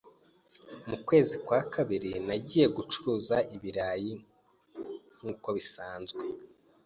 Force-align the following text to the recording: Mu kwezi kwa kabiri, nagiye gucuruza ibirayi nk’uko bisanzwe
Mu 0.89 0.97
kwezi 1.07 1.35
kwa 1.45 1.61
kabiri, 1.73 2.11
nagiye 2.27 2.65
gucuruza 2.77 3.37
ibirayi 3.55 4.11
nk’uko 5.19 5.47
bisanzwe 5.57 6.21